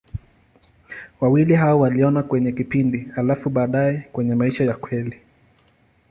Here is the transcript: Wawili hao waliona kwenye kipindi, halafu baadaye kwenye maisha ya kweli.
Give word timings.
Wawili 1.21 1.55
hao 1.55 1.79
waliona 1.79 2.23
kwenye 2.23 2.51
kipindi, 2.51 2.97
halafu 3.15 3.49
baadaye 3.49 4.09
kwenye 4.11 4.35
maisha 4.35 4.63
ya 4.63 4.73
kweli. 4.73 5.19